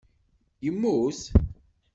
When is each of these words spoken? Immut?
Immut? 0.67 1.19